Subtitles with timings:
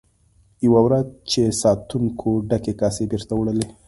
[0.65, 3.65] یوه ورځ چې ساتونکو ډکې کاسې بیرته وړلې.